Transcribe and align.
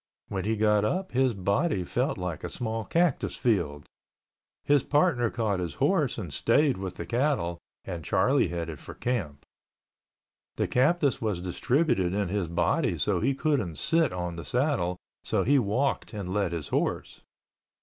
When 0.29 0.45
he 0.45 0.55
got 0.57 0.83
up 0.83 1.11
his 1.11 1.35
body 1.35 1.83
felt 1.83 2.17
like 2.17 2.43
a 2.43 2.49
small 2.49 2.83
cactus 2.85 3.35
field. 3.35 3.85
His 4.63 4.81
partner 4.83 5.29
caught 5.29 5.59
his 5.59 5.75
horse 5.75 6.17
and 6.17 6.33
stayed 6.33 6.77
with 6.79 6.95
the 6.95 7.05
cattle, 7.05 7.59
and 7.85 8.03
Charlie 8.03 8.47
headed 8.47 8.79
for 8.79 8.95
camp. 8.95 9.45
The 10.55 10.65
cactus 10.65 11.21
was 11.21 11.39
distributed 11.39 12.15
in 12.15 12.29
his 12.29 12.47
body 12.47 12.97
so 12.97 13.19
he 13.19 13.35
couldn't 13.35 13.75
sit 13.77 14.11
on 14.11 14.37
the 14.37 14.43
saddle, 14.43 14.97
so 15.23 15.43
he 15.43 15.59
walked 15.59 16.13
and 16.15 16.33
led 16.33 16.51
his 16.51 16.69
horse. 16.69 17.21